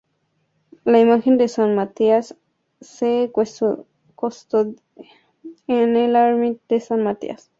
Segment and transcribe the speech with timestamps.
[0.83, 2.35] La imagen de San Matías
[2.79, 3.85] se custodia
[5.67, 7.49] en la ermita de San Matías.